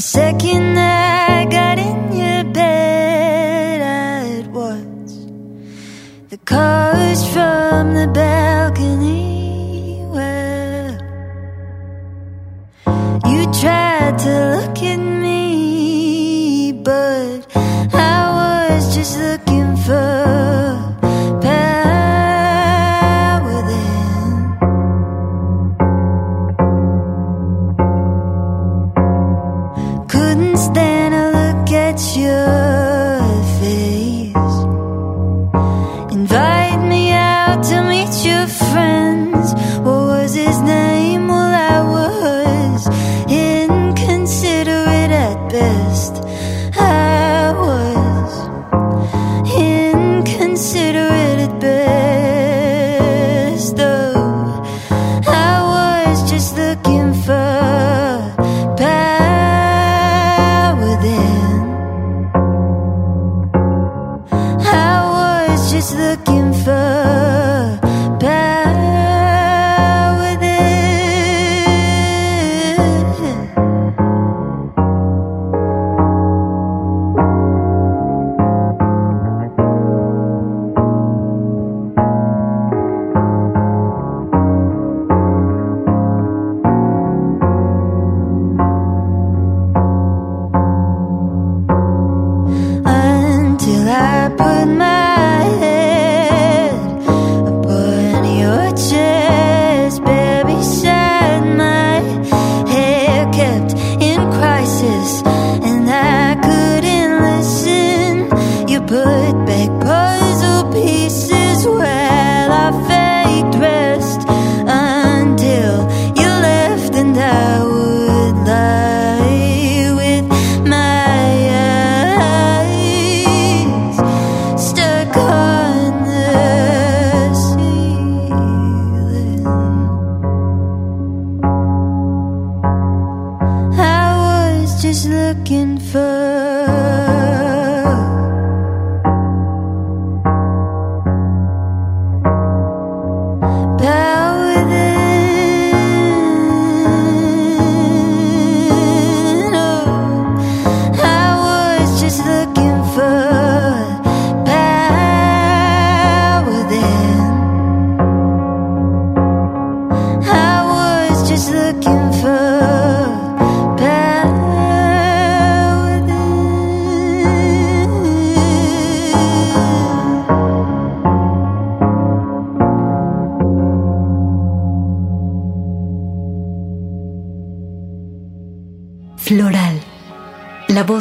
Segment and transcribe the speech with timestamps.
[0.00, 0.65] second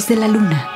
[0.08, 0.75] de la luna.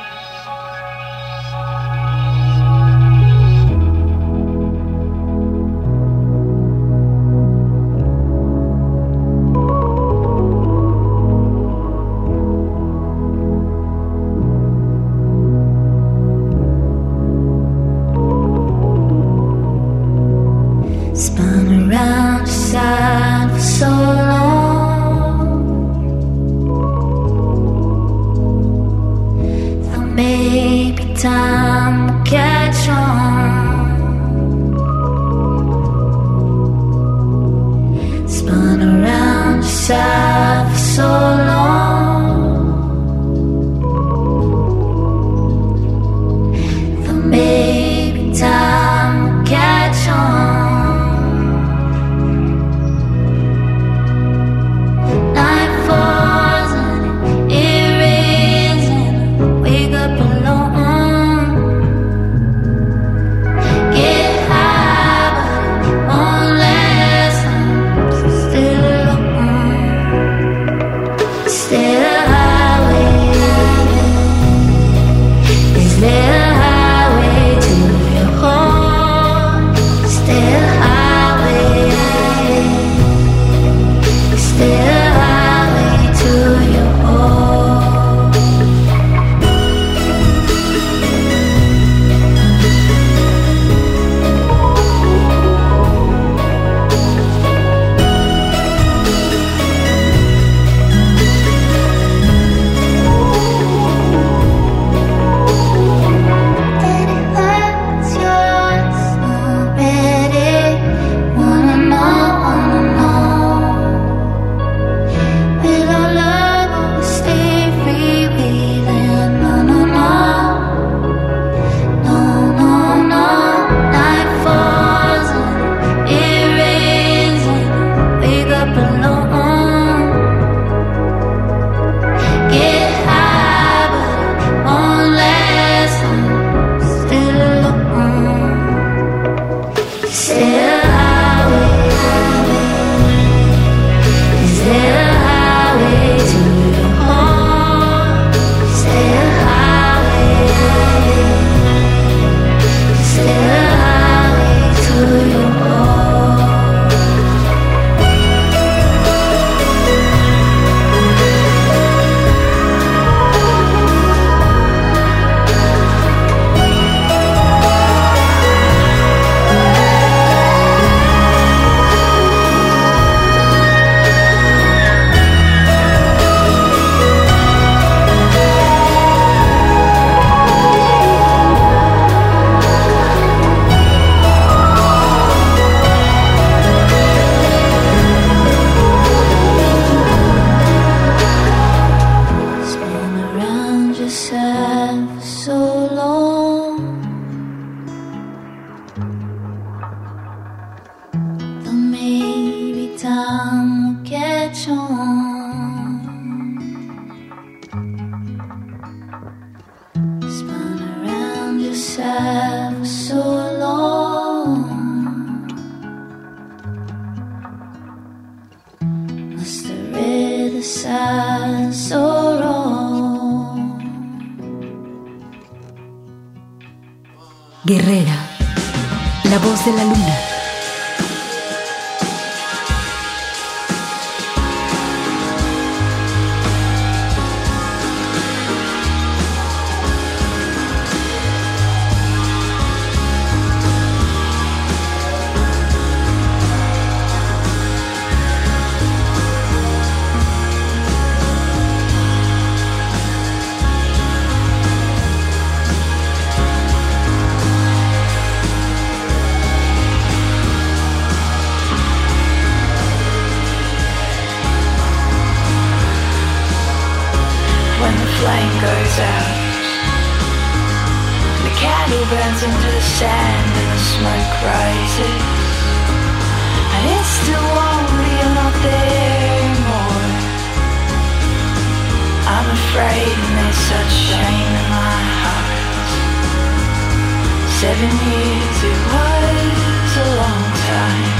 [287.80, 291.12] Seven years, it was a long time.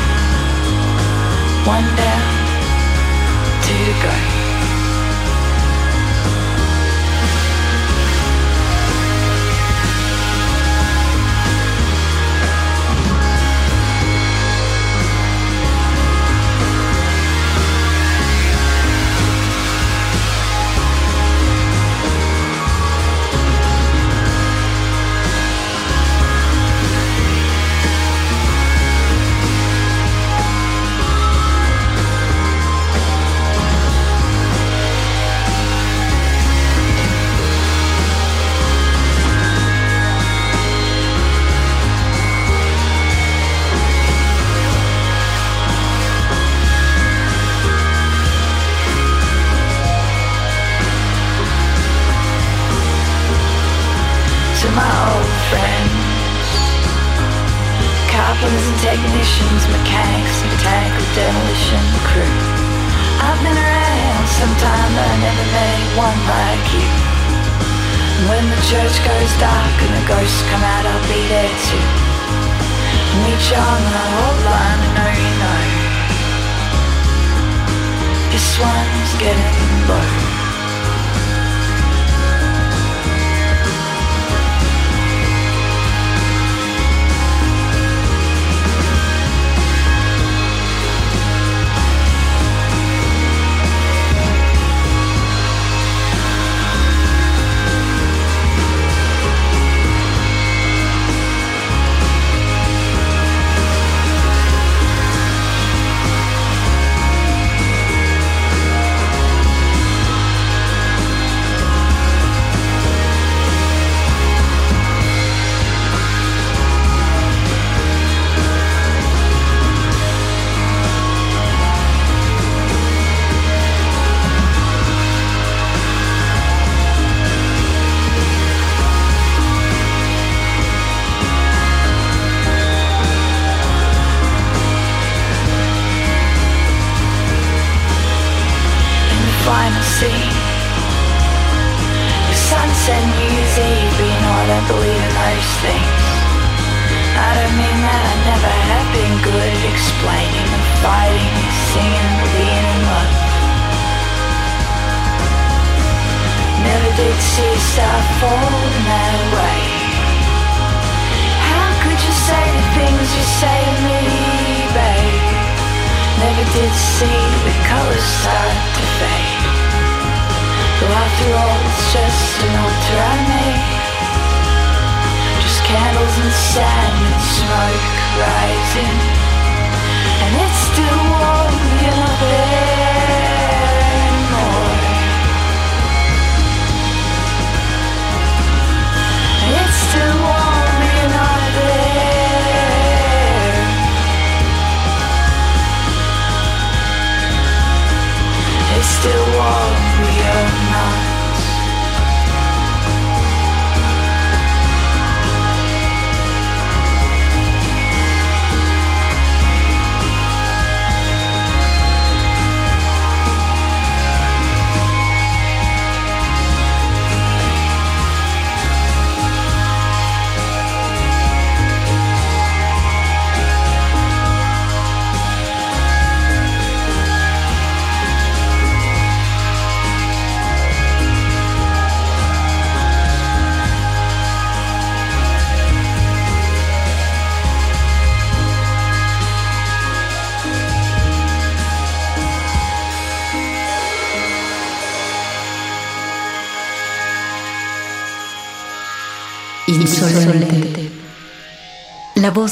[1.64, 2.34] One down,
[3.62, 4.29] two to go.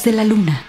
[0.04, 0.64] De la luna.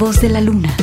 [0.00, 0.79] Voz de la luna.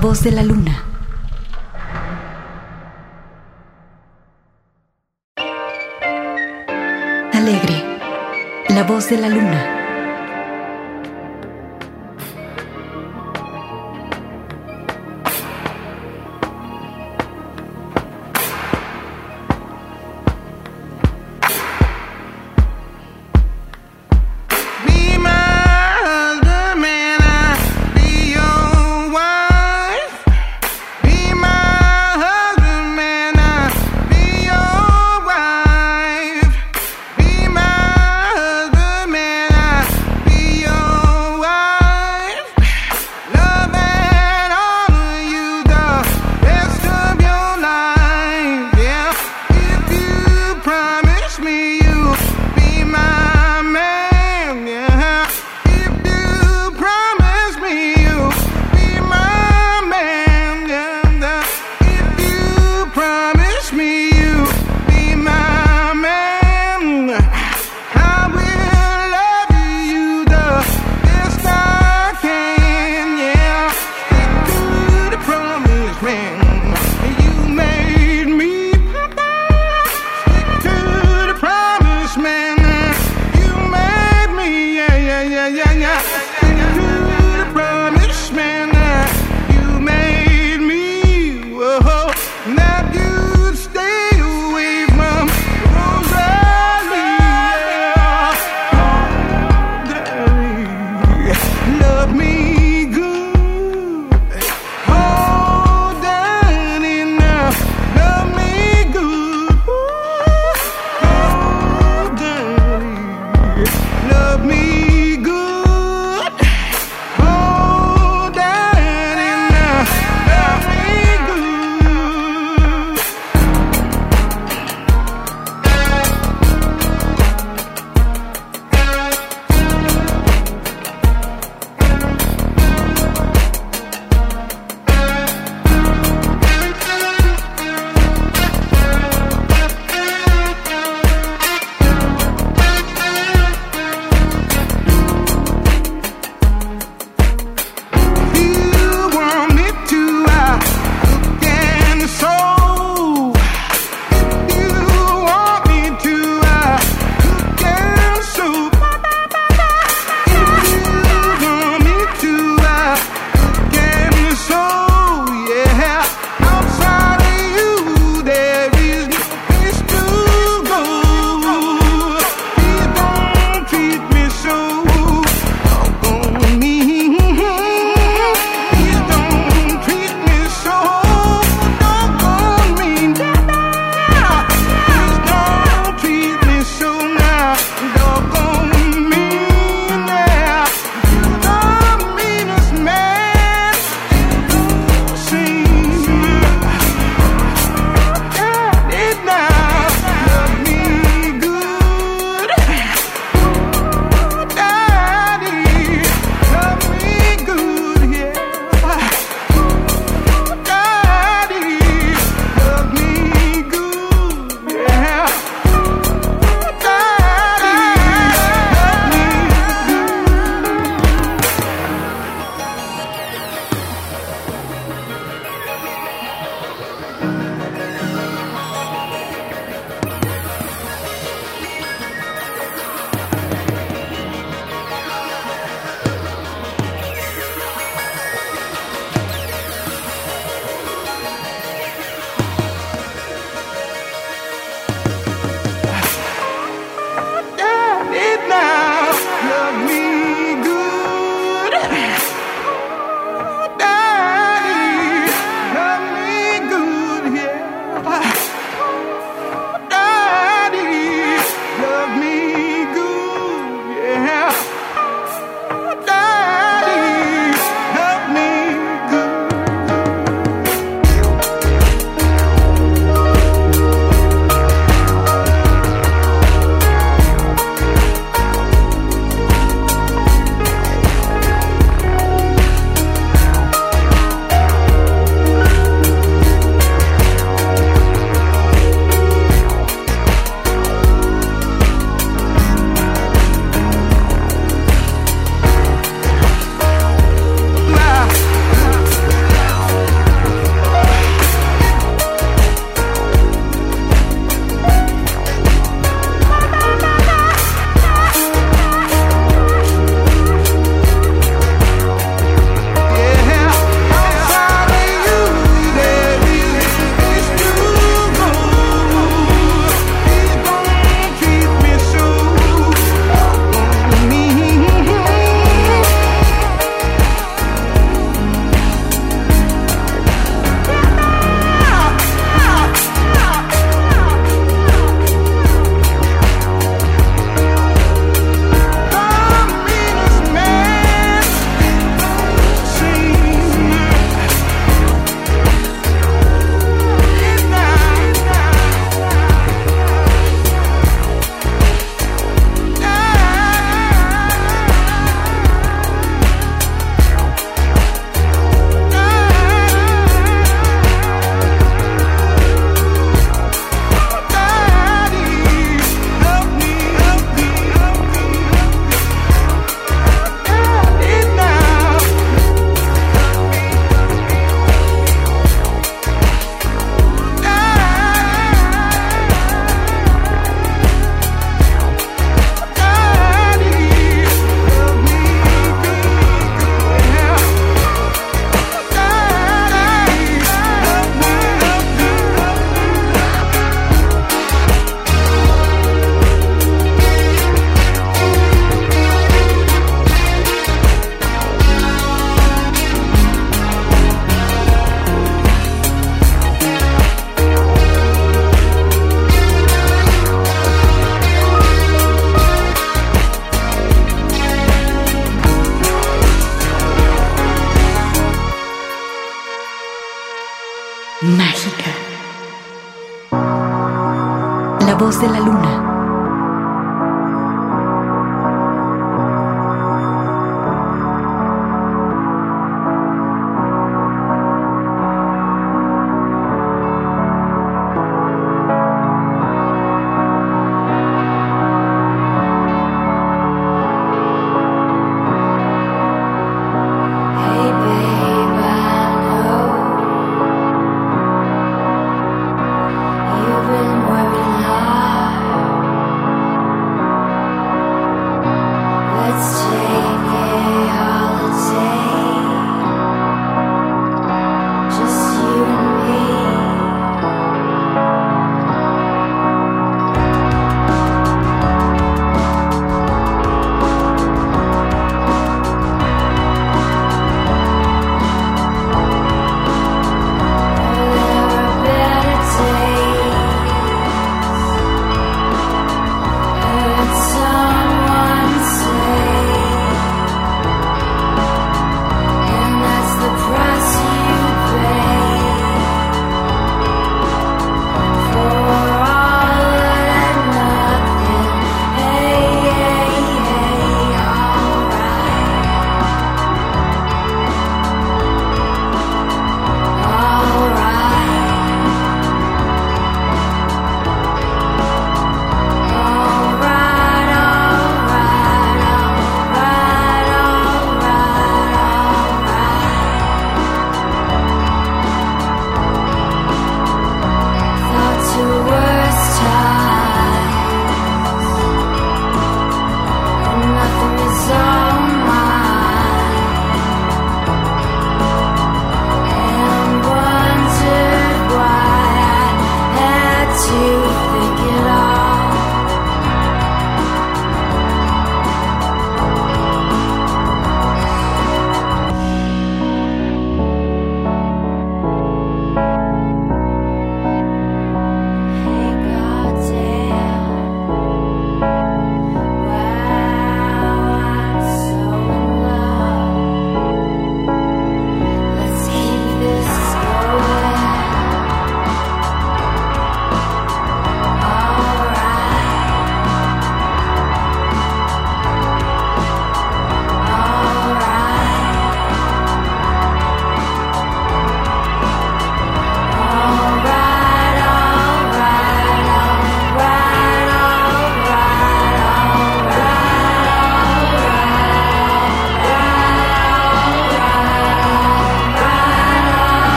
[0.00, 0.89] Voz de la luna.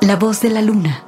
[0.00, 1.02] La voz de la luna.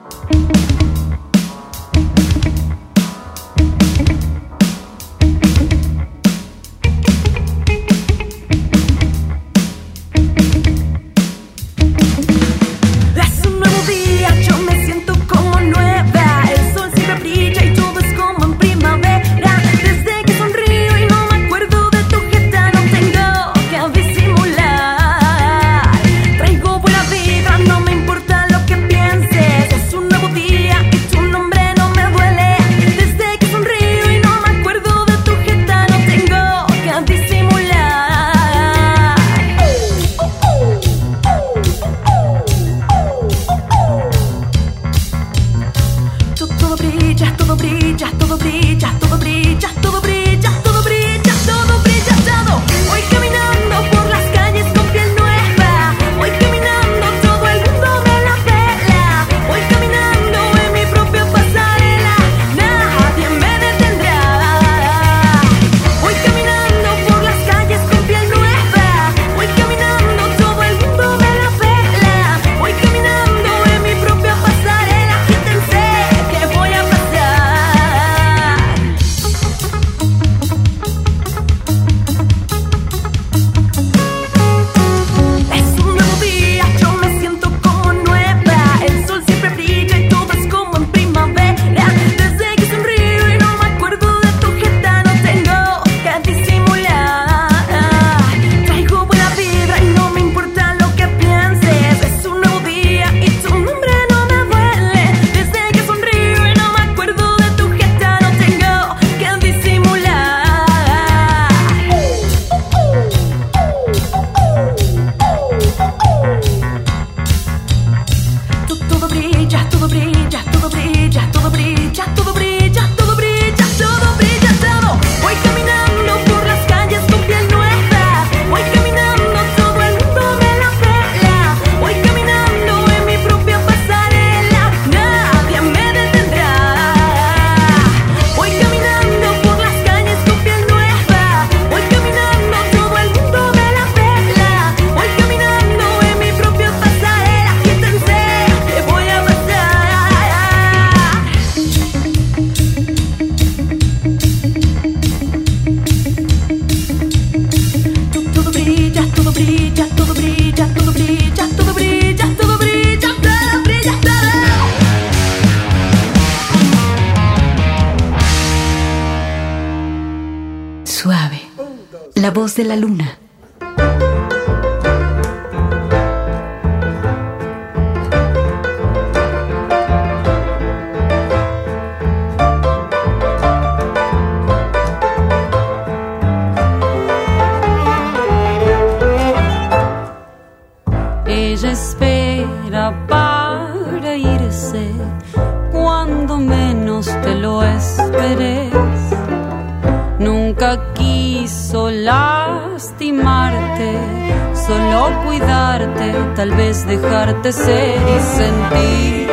[207.43, 209.29] Dejarte ser y sentir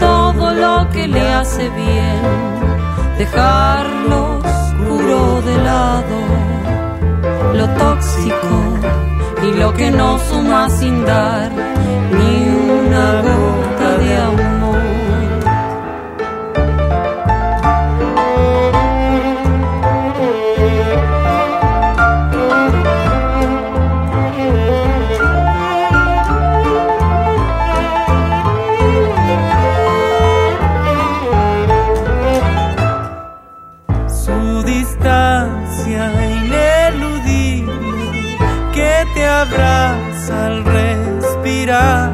[0.00, 2.22] todo lo que le hace bien,
[3.18, 6.18] dejarlo oscuro de lado,
[7.54, 8.56] lo tóxico
[9.42, 11.55] y lo que no suma sin dar
[39.38, 42.10] al respirar.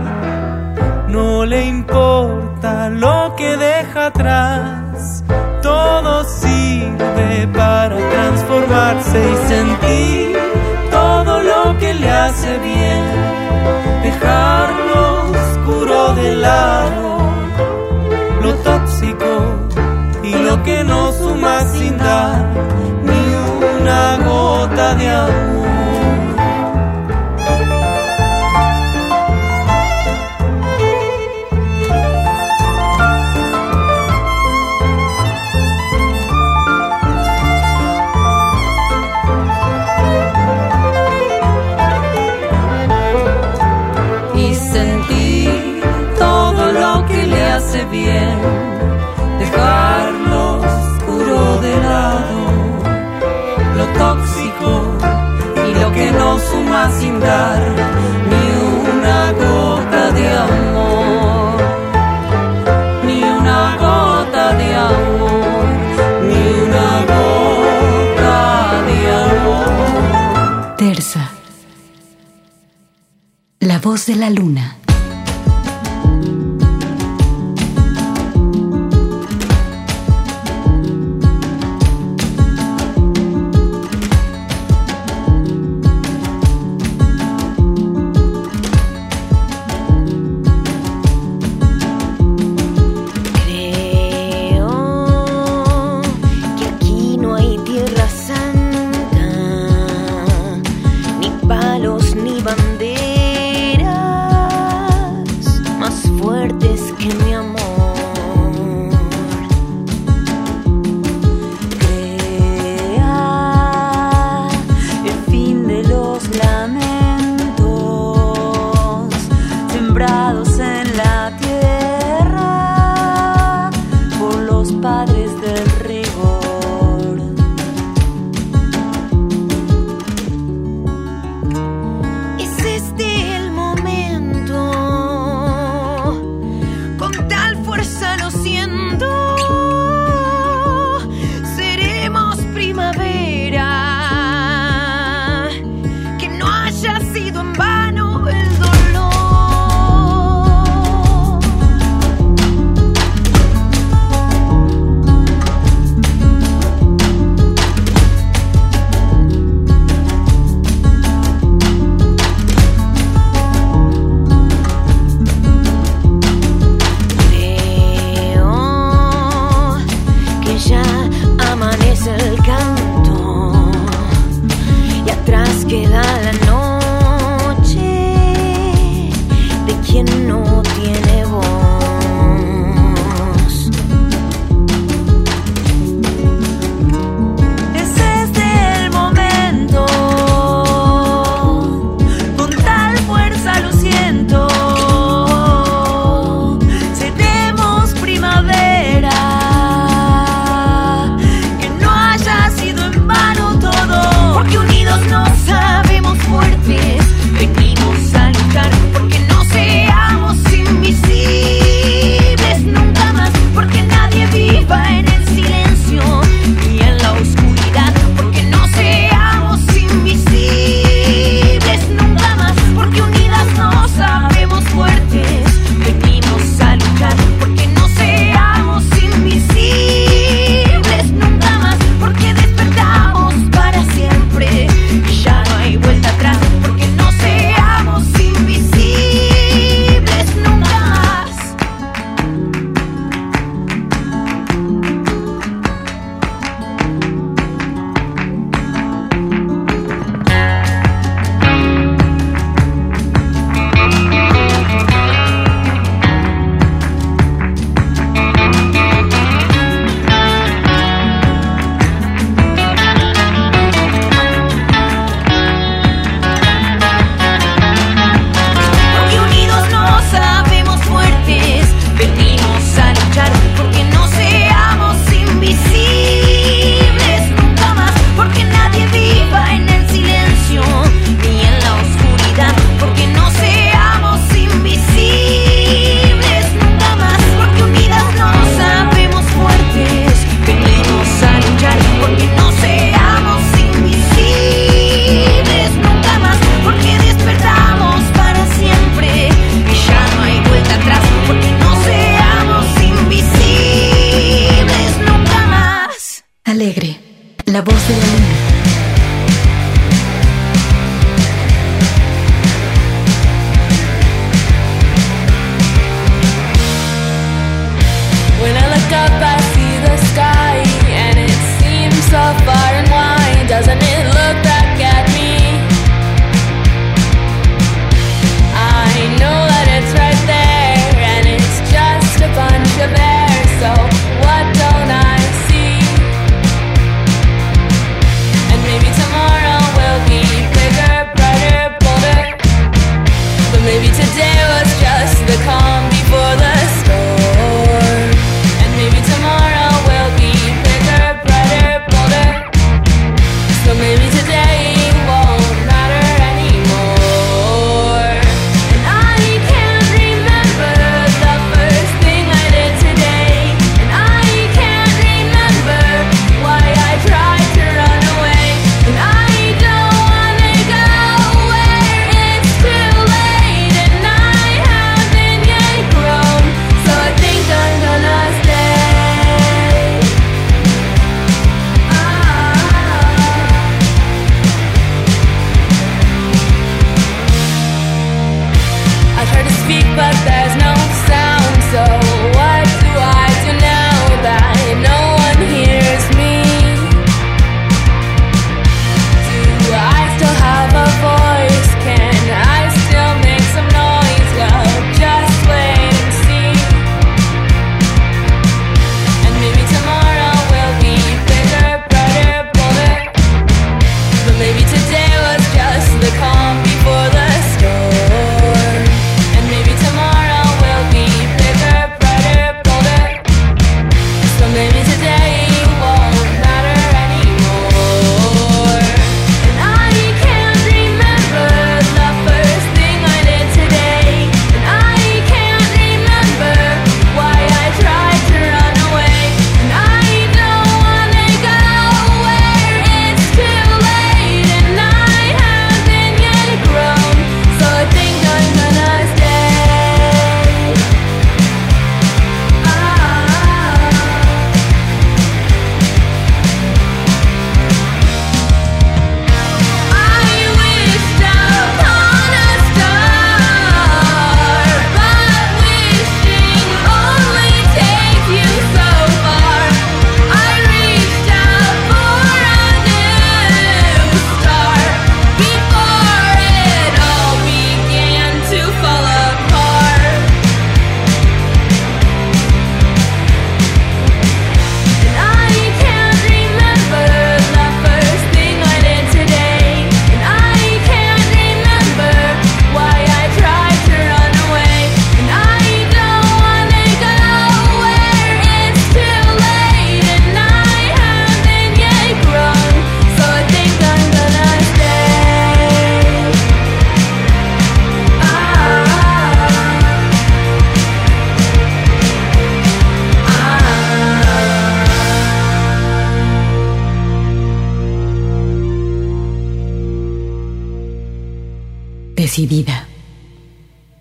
[1.09, 5.23] No le importa lo que deja atrás.
[5.63, 10.37] Todo sirve para transformarse y sentir
[10.91, 13.05] todo lo que le hace bien.
[14.03, 17.19] Dejar lo oscuro de lado,
[18.43, 19.33] lo tóxico
[20.25, 22.45] y lo que no suma sin dar
[23.05, 23.23] ni
[23.79, 26.22] una gota de amor.
[57.23, 58.47] ni
[58.91, 61.63] una gota de amor,
[63.07, 65.67] ni una gota de amor,
[66.29, 70.77] ni una gota de amor.
[70.77, 71.31] Terza,
[73.61, 74.82] la voz de la luna.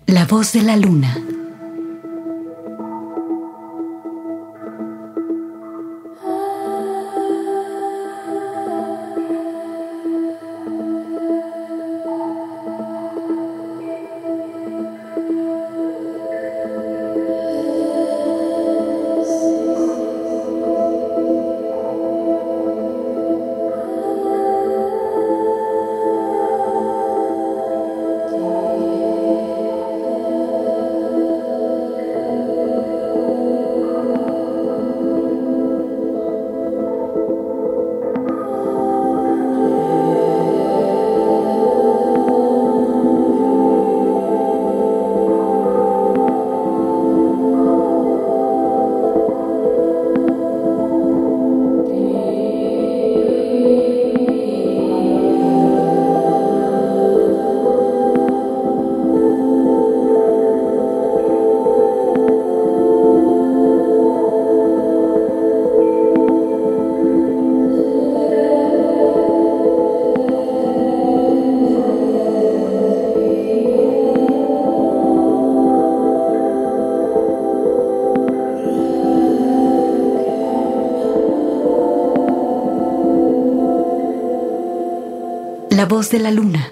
[0.06, 1.31] La voz de la luna.
[86.12, 86.71] De la luna.